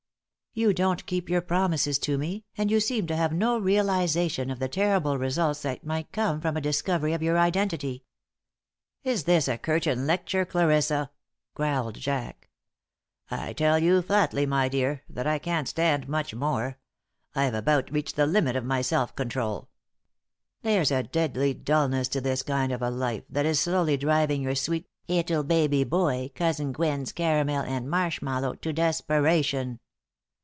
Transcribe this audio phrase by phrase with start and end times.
[0.53, 4.59] You don't keep your promises to me and you seem to have no realization of
[4.59, 8.03] the terrible results that might come from a discovery of your identity."
[9.01, 11.09] "Is this a curtain lecture, Clarissa?"
[11.53, 12.49] growled Jack.
[13.29, 16.77] "I tell you flatly, my dear, that I can't stand much more.
[17.33, 19.69] I've about reached the limit of my self control.
[20.63, 24.55] There's a deadly dullness to this kind of a life that is slowly driving your
[24.55, 29.79] sweet 'ittle baby boy, Cousin Gwen's caramel and marshmallow, to desperation."